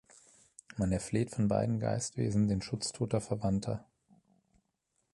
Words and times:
Man 0.77 0.91
erfleht 0.91 1.29
von 1.29 1.47
beiden 1.47 1.79
Geistwesen 1.79 2.47
den 2.47 2.63
Schutz 2.63 2.91
toter 2.91 3.21
Verwandter. 3.21 3.85